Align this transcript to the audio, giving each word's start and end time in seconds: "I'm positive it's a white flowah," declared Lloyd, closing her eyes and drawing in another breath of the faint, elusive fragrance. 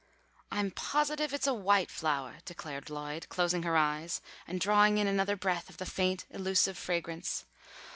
"I'm 0.51 0.71
positive 0.71 1.31
it's 1.31 1.45
a 1.45 1.53
white 1.53 1.89
flowah," 1.91 2.41
declared 2.45 2.89
Lloyd, 2.89 3.29
closing 3.29 3.61
her 3.61 3.77
eyes 3.77 4.19
and 4.47 4.59
drawing 4.59 4.97
in 4.97 5.05
another 5.05 5.35
breath 5.35 5.69
of 5.69 5.77
the 5.77 5.85
faint, 5.85 6.25
elusive 6.31 6.75
fragrance. 6.79 7.45